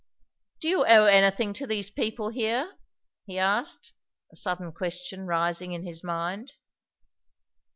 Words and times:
"Do 0.61 0.67
you 0.67 0.83
owe 0.83 1.05
anything 1.05 1.53
to 1.53 1.67
these 1.67 1.91
people 1.91 2.29
here?" 2.29 2.73
he 3.27 3.37
asked, 3.37 3.93
a 4.33 4.35
sudden 4.35 4.71
question 4.71 5.27
rising 5.27 5.73
in 5.73 5.85
his 5.85 6.03
mind. 6.03 6.53